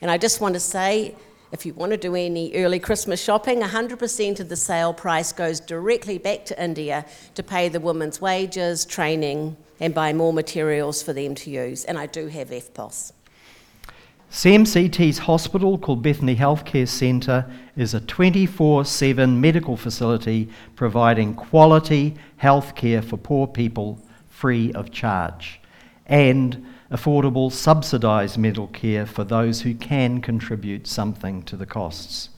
And 0.00 0.10
I 0.10 0.18
just 0.18 0.40
want 0.40 0.54
to 0.54 0.60
say, 0.60 1.14
if 1.54 1.64
you 1.64 1.72
want 1.72 1.92
to 1.92 1.96
do 1.96 2.16
any 2.16 2.52
early 2.56 2.80
Christmas 2.80 3.22
shopping, 3.22 3.60
100% 3.62 4.40
of 4.40 4.48
the 4.48 4.56
sale 4.56 4.92
price 4.92 5.32
goes 5.32 5.60
directly 5.60 6.18
back 6.18 6.44
to 6.46 6.62
India 6.62 7.06
to 7.36 7.44
pay 7.44 7.68
the 7.68 7.78
women's 7.78 8.20
wages, 8.20 8.84
training, 8.84 9.56
and 9.78 9.94
buy 9.94 10.12
more 10.12 10.32
materials 10.32 11.00
for 11.00 11.12
them 11.12 11.36
to 11.36 11.50
use. 11.50 11.84
And 11.84 11.96
I 11.96 12.06
do 12.06 12.26
have 12.26 12.48
EFTPOS. 12.48 13.12
CMCT's 14.32 15.18
hospital, 15.18 15.78
called 15.78 16.02
Bethany 16.02 16.34
Healthcare 16.34 16.88
Centre, 16.88 17.48
is 17.76 17.94
a 17.94 18.00
24 18.00 18.84
7 18.84 19.40
medical 19.40 19.76
facility 19.76 20.48
providing 20.74 21.34
quality 21.34 22.16
health 22.36 22.74
care 22.74 23.00
for 23.00 23.16
poor 23.16 23.46
people 23.46 24.02
free 24.28 24.72
of 24.72 24.90
charge 24.90 25.60
and 26.06 26.66
affordable 26.90 27.50
subsidised 27.50 28.38
medical 28.38 28.68
care 28.68 29.06
for 29.06 29.24
those 29.24 29.62
who 29.62 29.74
can 29.74 30.20
contribute 30.20 30.86
something 30.86 31.42
to 31.42 31.56
the 31.56 31.66
costs. 31.66 32.28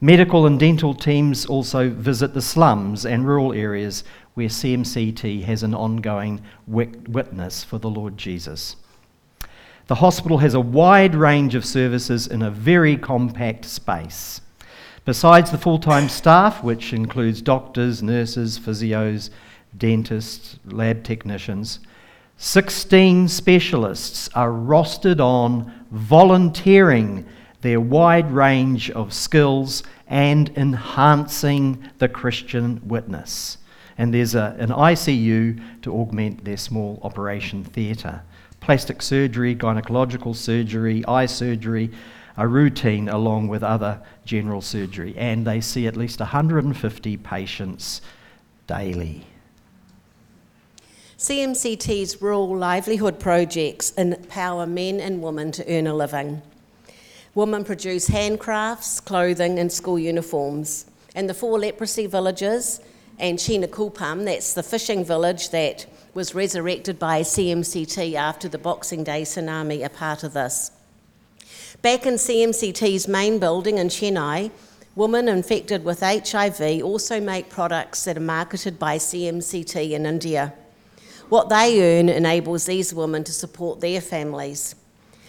Medical 0.00 0.46
and 0.46 0.58
dental 0.58 0.94
teams 0.94 1.46
also 1.46 1.88
visit 1.88 2.34
the 2.34 2.42
slums 2.42 3.06
and 3.06 3.26
rural 3.26 3.52
areas 3.52 4.04
where 4.34 4.48
CMCT 4.48 5.44
has 5.44 5.62
an 5.62 5.74
ongoing 5.74 6.42
witness 6.66 7.62
for 7.62 7.78
the 7.78 7.88
Lord 7.88 8.18
Jesus. 8.18 8.76
The 9.86 9.96
hospital 9.96 10.38
has 10.38 10.54
a 10.54 10.60
wide 10.60 11.14
range 11.14 11.54
of 11.54 11.64
services 11.64 12.26
in 12.26 12.42
a 12.42 12.50
very 12.50 12.96
compact 12.96 13.64
space. 13.64 14.40
Besides 15.04 15.50
the 15.50 15.58
full 15.58 15.78
time 15.78 16.08
staff, 16.08 16.64
which 16.64 16.92
includes 16.92 17.42
doctors, 17.42 18.02
nurses, 18.02 18.58
physios, 18.58 19.28
dentists, 19.76 20.58
lab 20.64 21.04
technicians, 21.04 21.80
16 22.36 23.28
specialists 23.28 24.28
are 24.34 24.50
rostered 24.50 25.20
on 25.20 25.72
volunteering 25.90 27.26
their 27.60 27.80
wide 27.80 28.30
range 28.30 28.90
of 28.90 29.14
skills 29.14 29.82
and 30.06 30.50
enhancing 30.56 31.88
the 31.98 32.08
Christian 32.08 32.80
witness. 32.86 33.58
And 33.96 34.12
there's 34.12 34.34
a, 34.34 34.56
an 34.58 34.70
ICU 34.70 35.82
to 35.82 35.94
augment 35.94 36.44
their 36.44 36.56
small 36.56 36.98
operation 37.02 37.64
theatre 37.64 38.22
plastic 38.60 39.02
surgery, 39.02 39.54
gynecological 39.54 40.34
surgery, 40.34 41.04
eye 41.06 41.26
surgery, 41.26 41.90
a 42.38 42.48
routine 42.48 43.10
along 43.10 43.46
with 43.46 43.62
other 43.62 44.00
general 44.24 44.62
surgery. 44.62 45.14
And 45.18 45.46
they 45.46 45.60
see 45.60 45.86
at 45.86 45.96
least 45.96 46.18
150 46.18 47.16
patients 47.18 48.00
daily. 48.66 49.26
CMCT's 51.18 52.20
rural 52.20 52.56
livelihood 52.56 53.20
projects 53.20 53.92
empower 53.92 54.66
men 54.66 54.98
and 54.98 55.22
women 55.22 55.52
to 55.52 55.64
earn 55.72 55.86
a 55.86 55.94
living. 55.94 56.42
Women 57.36 57.64
produce 57.64 58.08
handcrafts, 58.08 59.04
clothing, 59.04 59.60
and 59.60 59.70
school 59.70 59.98
uniforms. 59.98 60.86
And 61.14 61.30
the 61.30 61.34
four 61.34 61.58
leprosy 61.60 62.06
villages 62.06 62.80
and 63.20 63.38
Chinakulpam, 63.38 64.24
that's 64.24 64.54
the 64.54 64.64
fishing 64.64 65.04
village 65.04 65.50
that 65.50 65.86
was 66.14 66.34
resurrected 66.34 66.98
by 66.98 67.22
CMCT 67.22 68.14
after 68.14 68.48
the 68.48 68.58
Boxing 68.58 69.04
Day 69.04 69.22
tsunami, 69.22 69.84
are 69.84 69.90
part 69.90 70.24
of 70.24 70.32
this. 70.32 70.72
Back 71.80 72.06
in 72.06 72.14
CMCT's 72.14 73.06
main 73.06 73.38
building 73.38 73.78
in 73.78 73.86
Chennai, 73.86 74.50
women 74.96 75.28
infected 75.28 75.84
with 75.84 76.00
HIV 76.00 76.82
also 76.82 77.20
make 77.20 77.50
products 77.50 78.02
that 78.04 78.16
are 78.16 78.20
marketed 78.20 78.80
by 78.80 78.98
CMCT 78.98 79.92
in 79.92 80.06
India. 80.06 80.54
What 81.28 81.48
they 81.48 81.98
earn 81.98 82.08
enables 82.08 82.66
these 82.66 82.92
women 82.92 83.24
to 83.24 83.32
support 83.32 83.80
their 83.80 84.00
families. 84.00 84.74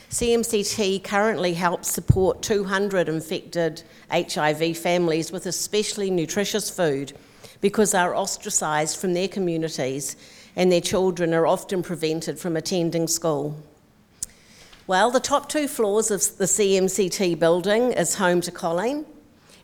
CMCT 0.10 1.04
currently 1.04 1.54
helps 1.54 1.92
support 1.92 2.42
200 2.42 3.10
infected 3.10 3.84
HIV 4.12 4.78
families 4.78 5.32
with 5.32 5.46
especially 5.46 6.10
nutritious 6.10 6.70
food 6.70 7.14
because 7.62 7.92
they're 7.92 8.16
ostracised 8.16 8.98
from 8.98 9.14
their 9.14 9.28
communities 9.28 10.16
and 10.56 10.72
their 10.72 10.82
children 10.82 11.34
are 11.34 11.48
often 11.48 11.82
prevented 11.82 12.40
from 12.40 12.56
attending 12.56 13.08
school. 13.08 13.58
Well, 14.88 15.10
the 15.10 15.20
top 15.20 15.50
two 15.50 15.68
floors 15.68 16.12
of 16.12 16.38
the 16.38 16.46
CMCT 16.46 17.40
building 17.40 17.92
is 17.92 18.16
home 18.16 18.42
to 18.42 18.52
Colleen 18.52 19.06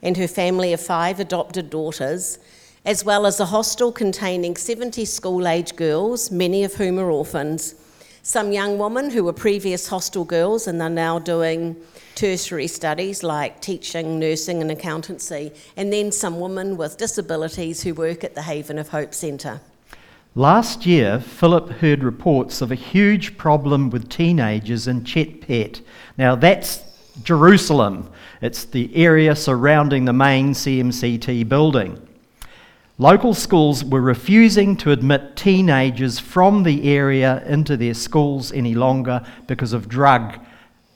and 0.01 0.17
her 0.17 0.27
family 0.27 0.73
of 0.73 0.81
five 0.81 1.19
adopted 1.19 1.69
daughters, 1.69 2.39
as 2.85 3.03
well 3.05 3.25
as 3.25 3.39
a 3.39 3.45
hostel 3.45 3.91
containing 3.91 4.55
70 4.55 5.05
school 5.05 5.47
age 5.47 5.75
girls, 5.75 6.31
many 6.31 6.63
of 6.63 6.73
whom 6.75 6.99
are 6.99 7.11
orphans, 7.11 7.75
some 8.23 8.51
young 8.51 8.77
women 8.77 9.09
who 9.09 9.23
were 9.23 9.33
previous 9.33 9.87
hostel 9.87 10.25
girls 10.25 10.67
and 10.67 10.81
are 10.81 10.89
now 10.89 11.19
doing 11.19 11.75
tertiary 12.15 12.67
studies 12.67 13.23
like 13.23 13.61
teaching, 13.61 14.19
nursing, 14.19 14.61
and 14.61 14.71
accountancy, 14.71 15.51
and 15.77 15.91
then 15.91 16.11
some 16.11 16.39
women 16.39 16.77
with 16.77 16.97
disabilities 16.97 17.81
who 17.81 17.93
work 17.93 18.23
at 18.23 18.35
the 18.35 18.43
Haven 18.43 18.77
of 18.77 18.89
Hope 18.89 19.13
Centre. 19.13 19.59
Last 20.33 20.85
year, 20.85 21.19
Philip 21.19 21.69
heard 21.69 22.03
reports 22.03 22.61
of 22.61 22.71
a 22.71 22.75
huge 22.75 23.37
problem 23.37 23.89
with 23.89 24.09
teenagers 24.09 24.87
in 24.87 25.01
Chetpet. 25.01 25.81
Now, 26.17 26.35
that's 26.35 26.83
Jerusalem, 27.23 28.09
it's 28.41 28.65
the 28.65 28.95
area 28.95 29.35
surrounding 29.35 30.05
the 30.05 30.13
main 30.13 30.51
CMCT 30.53 31.49
building. 31.49 32.07
Local 32.97 33.33
schools 33.33 33.83
were 33.83 34.01
refusing 34.01 34.75
to 34.77 34.91
admit 34.91 35.35
teenagers 35.35 36.19
from 36.19 36.63
the 36.63 36.89
area 36.89 37.43
into 37.45 37.75
their 37.77 37.93
schools 37.93 38.51
any 38.51 38.75
longer 38.75 39.25
because 39.47 39.73
of 39.73 39.89
drug 39.89 40.39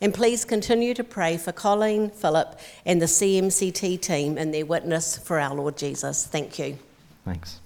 And 0.00 0.14
please 0.14 0.44
continue 0.44 0.94
to 0.94 1.02
pray 1.02 1.38
for 1.38 1.50
Colleen, 1.50 2.08
Philip, 2.08 2.56
and 2.86 3.02
the 3.02 3.06
CMCT 3.06 4.00
team 4.00 4.38
and 4.38 4.54
their 4.54 4.64
witness 4.64 5.18
for 5.18 5.40
our 5.40 5.52
Lord 5.54 5.76
Jesus. 5.76 6.24
Thank 6.24 6.56
you. 6.58 6.78
Thanks. 7.24 7.59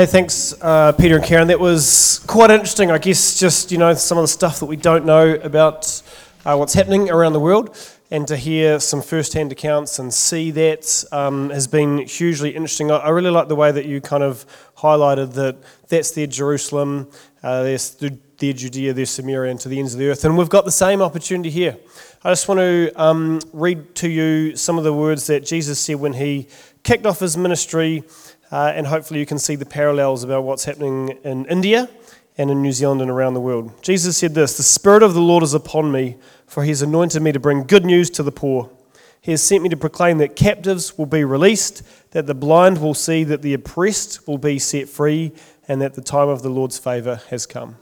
Hey, 0.00 0.06
thanks, 0.06 0.54
uh, 0.62 0.92
Peter 0.92 1.16
and 1.16 1.24
Karen. 1.26 1.48
That 1.48 1.60
was 1.60 2.24
quite 2.26 2.50
interesting. 2.50 2.90
I 2.90 2.96
guess 2.96 3.38
just 3.38 3.70
you 3.70 3.76
know 3.76 3.92
some 3.92 4.16
of 4.16 4.22
the 4.22 4.28
stuff 4.28 4.58
that 4.60 4.64
we 4.64 4.76
don't 4.76 5.04
know 5.04 5.34
about 5.34 6.00
uh, 6.46 6.56
what's 6.56 6.72
happening 6.72 7.10
around 7.10 7.34
the 7.34 7.40
world, 7.40 7.76
and 8.10 8.26
to 8.26 8.34
hear 8.34 8.80
some 8.80 9.02
first-hand 9.02 9.52
accounts 9.52 9.98
and 9.98 10.14
see 10.14 10.52
that 10.52 11.04
um, 11.12 11.50
has 11.50 11.66
been 11.66 11.98
hugely 11.98 12.48
interesting. 12.48 12.90
I, 12.90 12.96
I 12.96 13.08
really 13.10 13.28
like 13.28 13.48
the 13.48 13.56
way 13.56 13.72
that 13.72 13.84
you 13.84 14.00
kind 14.00 14.22
of 14.22 14.46
highlighted 14.78 15.34
that 15.34 15.58
that's 15.88 16.12
their 16.12 16.26
Jerusalem, 16.26 17.10
uh, 17.42 17.64
the, 17.64 18.18
their 18.38 18.54
Judea, 18.54 18.94
their 18.94 19.04
Samaria, 19.04 19.50
and 19.50 19.60
to 19.60 19.68
the 19.68 19.78
ends 19.78 19.92
of 19.92 19.98
the 19.98 20.08
earth, 20.08 20.24
and 20.24 20.38
we've 20.38 20.48
got 20.48 20.64
the 20.64 20.70
same 20.70 21.02
opportunity 21.02 21.50
here. 21.50 21.76
I 22.24 22.30
just 22.30 22.48
want 22.48 22.60
to 22.60 22.90
um, 22.96 23.40
read 23.52 23.94
to 23.96 24.08
you 24.08 24.56
some 24.56 24.78
of 24.78 24.84
the 24.84 24.94
words 24.94 25.26
that 25.26 25.44
Jesus 25.44 25.78
said 25.78 25.96
when 25.96 26.14
he 26.14 26.48
kicked 26.84 27.04
off 27.04 27.20
his 27.20 27.36
ministry. 27.36 28.04
Uh, 28.50 28.72
and 28.74 28.86
hopefully 28.86 29.20
you 29.20 29.26
can 29.26 29.38
see 29.38 29.54
the 29.54 29.66
parallels 29.66 30.24
about 30.24 30.42
what's 30.42 30.64
happening 30.64 31.18
in 31.22 31.46
India 31.46 31.88
and 32.36 32.50
in 32.50 32.62
New 32.62 32.72
Zealand 32.72 33.00
and 33.00 33.10
around 33.10 33.34
the 33.34 33.40
world. 33.40 33.70
Jesus 33.82 34.16
said 34.16 34.34
this 34.34 34.56
The 34.56 34.62
Spirit 34.62 35.02
of 35.02 35.14
the 35.14 35.20
Lord 35.20 35.42
is 35.42 35.54
upon 35.54 35.92
me, 35.92 36.16
for 36.46 36.64
he 36.64 36.70
has 36.70 36.82
anointed 36.82 37.22
me 37.22 37.32
to 37.32 37.40
bring 37.40 37.64
good 37.64 37.84
news 37.84 38.10
to 38.10 38.22
the 38.22 38.32
poor. 38.32 38.70
He 39.20 39.32
has 39.32 39.42
sent 39.42 39.62
me 39.62 39.68
to 39.68 39.76
proclaim 39.76 40.18
that 40.18 40.34
captives 40.34 40.96
will 40.96 41.06
be 41.06 41.24
released, 41.24 41.82
that 42.12 42.26
the 42.26 42.34
blind 42.34 42.80
will 42.80 42.94
see, 42.94 43.22
that 43.24 43.42
the 43.42 43.52
oppressed 43.52 44.26
will 44.26 44.38
be 44.38 44.58
set 44.58 44.88
free, 44.88 45.32
and 45.68 45.80
that 45.82 45.94
the 45.94 46.00
time 46.00 46.28
of 46.28 46.42
the 46.42 46.48
Lord's 46.48 46.78
favour 46.78 47.20
has 47.28 47.44
come. 47.44 47.76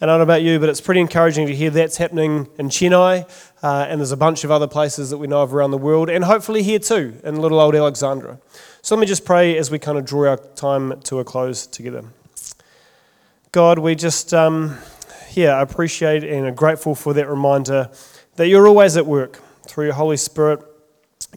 And 0.00 0.10
I 0.10 0.14
don't 0.14 0.20
know 0.20 0.32
about 0.34 0.42
you, 0.42 0.58
but 0.58 0.68
it's 0.68 0.80
pretty 0.80 1.00
encouraging 1.00 1.46
to 1.46 1.54
hear 1.54 1.70
that's 1.70 1.96
happening 1.96 2.48
in 2.58 2.68
Chennai, 2.68 3.28
uh, 3.62 3.86
and 3.88 4.00
there's 4.00 4.12
a 4.12 4.16
bunch 4.16 4.44
of 4.44 4.50
other 4.50 4.68
places 4.68 5.10
that 5.10 5.18
we 5.18 5.26
know 5.26 5.42
of 5.42 5.54
around 5.54 5.72
the 5.72 5.78
world, 5.78 6.08
and 6.10 6.24
hopefully 6.24 6.62
here 6.62 6.78
too, 6.78 7.18
in 7.24 7.36
little 7.36 7.58
old 7.58 7.74
Alexandra. 7.74 8.38
So 8.82 8.94
let 8.94 9.00
me 9.00 9.06
just 9.06 9.26
pray 9.26 9.58
as 9.58 9.70
we 9.70 9.78
kind 9.78 9.98
of 9.98 10.06
draw 10.06 10.30
our 10.30 10.36
time 10.38 11.00
to 11.02 11.18
a 11.18 11.24
close 11.24 11.66
together. 11.66 12.02
God, 13.52 13.78
we 13.78 13.94
just, 13.94 14.32
um, 14.32 14.78
yeah, 15.32 15.60
appreciate 15.60 16.24
and 16.24 16.46
are 16.46 16.50
grateful 16.50 16.94
for 16.94 17.12
that 17.12 17.28
reminder 17.28 17.90
that 18.36 18.48
you're 18.48 18.66
always 18.66 18.96
at 18.96 19.04
work 19.04 19.38
through 19.66 19.84
your 19.84 19.94
Holy 19.94 20.16
Spirit, 20.16 20.60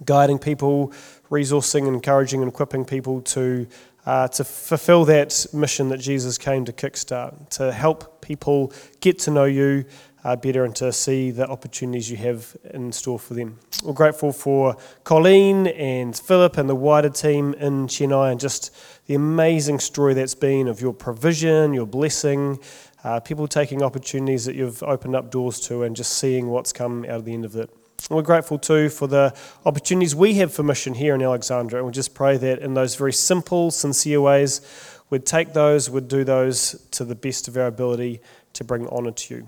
guiding 0.05 0.39
people, 0.39 0.93
resourcing, 1.29 1.85
encouraging, 1.85 2.41
and 2.41 2.49
equipping 2.49 2.85
people 2.85 3.21
to, 3.21 3.67
uh, 4.05 4.29
to 4.29 4.45
fulfill 4.45 5.03
that 5.05 5.45
mission 5.51 5.89
that 5.89 5.97
Jesus 5.97 6.37
came 6.37 6.63
to 6.63 6.71
kickstart, 6.71 7.49
to 7.49 7.73
help 7.73 8.21
people 8.21 8.71
get 9.01 9.19
to 9.19 9.31
know 9.31 9.43
you 9.43 9.83
uh, 10.23 10.35
better 10.35 10.63
and 10.63 10.75
to 10.77 10.91
see 10.91 11.31
the 11.31 11.47
opportunities 11.47 12.09
you 12.09 12.17
have 12.17 12.55
in 12.73 12.91
store 12.91 13.19
for 13.19 13.33
them. 13.33 13.59
We're 13.83 13.93
grateful 13.93 14.31
for 14.31 14.77
Colleen 15.03 15.67
and 15.67 16.17
Philip 16.17 16.57
and 16.57 16.69
the 16.69 16.75
wider 16.75 17.09
team 17.09 17.53
in 17.55 17.87
Chennai 17.87 18.31
and 18.31 18.39
just 18.39 18.75
the 19.07 19.15
amazing 19.15 19.79
story 19.79 20.13
that's 20.13 20.35
been 20.35 20.67
of 20.67 20.79
your 20.79 20.93
provision, 20.93 21.73
your 21.73 21.85
blessing, 21.85 22.59
uh, 23.03 23.19
people 23.19 23.47
taking 23.47 23.83
opportunities 23.83 24.45
that 24.45 24.55
you've 24.55 24.81
opened 24.83 25.15
up 25.15 25.29
doors 25.29 25.59
to 25.61 25.83
and 25.83 25.95
just 25.95 26.13
seeing 26.13 26.47
what's 26.47 26.71
come 26.71 27.03
out 27.05 27.17
of 27.17 27.25
the 27.25 27.33
end 27.33 27.43
of 27.43 27.55
it. 27.55 27.69
we're 28.09 28.21
grateful 28.21 28.57
too 28.57 28.89
for 28.89 29.07
the 29.07 29.33
opportunities 29.65 30.15
we 30.15 30.35
have 30.35 30.53
for 30.53 30.63
mission 30.63 30.93
here 30.93 31.15
in 31.15 31.21
Alexandra, 31.21 31.79
and 31.79 31.85
we 31.85 31.91
just 31.91 32.13
pray 32.13 32.37
that 32.37 32.59
in 32.59 32.73
those 32.73 32.95
very 32.95 33.13
simple, 33.13 33.71
sincere 33.71 34.21
ways, 34.21 34.61
we'd 35.09 35.25
take 35.25 35.51
those, 35.51 35.89
we'd 35.89 36.07
do 36.07 36.23
those 36.23 36.87
to 36.91 37.03
the 37.03 37.15
best 37.15 37.49
of 37.49 37.57
our 37.57 37.67
ability 37.67 38.21
to 38.53 38.63
bring 38.63 38.87
honour 38.87 39.11
to 39.11 39.35
you. 39.35 39.47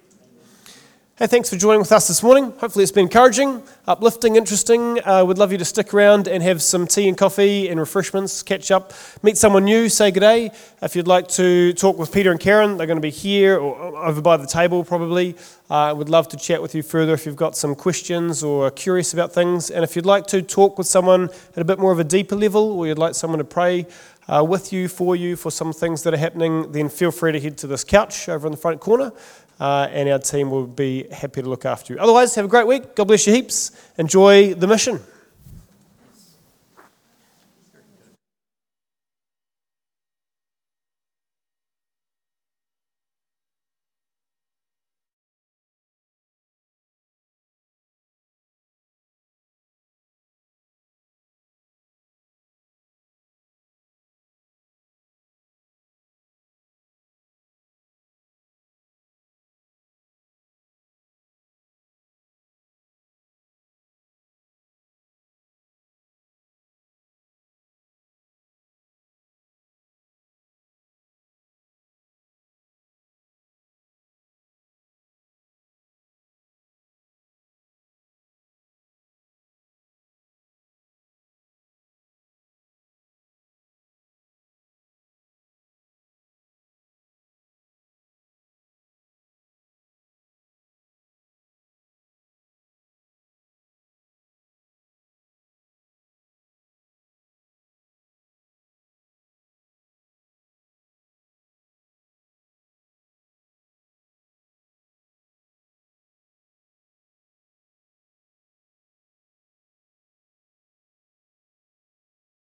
Hey, 1.21 1.27
thanks 1.27 1.51
for 1.51 1.55
joining 1.55 1.81
with 1.81 1.91
us 1.91 2.07
this 2.07 2.23
morning. 2.23 2.45
Hopefully, 2.57 2.81
it's 2.81 2.91
been 2.91 3.03
encouraging, 3.03 3.61
uplifting, 3.85 4.37
interesting. 4.37 4.99
Uh, 5.05 5.23
we'd 5.23 5.37
love 5.37 5.51
you 5.51 5.59
to 5.59 5.65
stick 5.65 5.93
around 5.93 6.27
and 6.27 6.41
have 6.41 6.63
some 6.63 6.87
tea 6.87 7.07
and 7.07 7.15
coffee 7.15 7.69
and 7.69 7.79
refreshments, 7.79 8.41
catch 8.41 8.71
up, 8.71 8.91
meet 9.21 9.37
someone 9.37 9.65
new, 9.65 9.87
say 9.87 10.09
good 10.09 10.21
day. 10.21 10.49
If 10.81 10.95
you'd 10.95 11.07
like 11.07 11.27
to 11.27 11.73
talk 11.73 11.99
with 11.99 12.11
Peter 12.11 12.31
and 12.31 12.39
Karen, 12.39 12.75
they're 12.75 12.87
going 12.87 12.97
to 12.97 13.01
be 13.01 13.11
here 13.11 13.59
or 13.59 14.03
over 14.03 14.19
by 14.19 14.35
the 14.35 14.47
table 14.47 14.83
probably. 14.83 15.35
Uh, 15.69 15.93
would 15.95 16.09
love 16.09 16.27
to 16.29 16.37
chat 16.37 16.59
with 16.59 16.73
you 16.73 16.81
further 16.81 17.13
if 17.13 17.27
you've 17.27 17.35
got 17.35 17.55
some 17.55 17.75
questions 17.75 18.43
or 18.43 18.65
are 18.65 18.71
curious 18.71 19.13
about 19.13 19.31
things. 19.31 19.69
And 19.69 19.83
if 19.83 19.95
you'd 19.95 20.07
like 20.07 20.25
to 20.27 20.41
talk 20.41 20.79
with 20.79 20.87
someone 20.87 21.29
at 21.55 21.61
a 21.61 21.65
bit 21.65 21.77
more 21.77 21.91
of 21.91 21.99
a 21.99 22.03
deeper 22.03 22.35
level 22.35 22.71
or 22.71 22.87
you'd 22.87 22.97
like 22.97 23.13
someone 23.13 23.37
to 23.37 23.45
pray, 23.45 23.85
uh, 24.27 24.43
with 24.43 24.71
you, 24.71 24.87
for 24.87 25.15
you, 25.15 25.35
for 25.35 25.51
some 25.51 25.73
things 25.73 26.03
that 26.03 26.13
are 26.13 26.17
happening, 26.17 26.71
then 26.71 26.89
feel 26.89 27.11
free 27.11 27.31
to 27.31 27.39
head 27.39 27.57
to 27.57 27.67
this 27.67 27.83
couch 27.83 28.29
over 28.29 28.47
in 28.47 28.51
the 28.51 28.57
front 28.57 28.79
corner, 28.79 29.11
uh, 29.61 29.87
and 29.91 30.09
our 30.09 30.17
team 30.17 30.49
will 30.49 30.65
be 30.65 31.05
happy 31.11 31.43
to 31.43 31.47
look 31.47 31.65
after 31.65 31.93
you. 31.93 31.99
Otherwise, 31.99 32.33
have 32.33 32.45
a 32.45 32.47
great 32.47 32.65
week. 32.65 32.95
God 32.95 33.05
bless 33.05 33.27
you 33.27 33.33
heaps. 33.33 33.71
Enjoy 33.97 34.55
the 34.55 34.65
mission. 34.65 34.99